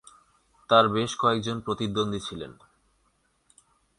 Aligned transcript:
তার 0.69 0.85
বেশ 0.89 1.11
কয়েকজন 1.15 1.57
প্রতিদ্বন্দ্বী 1.59 2.19
ছিলেন। 2.19 2.51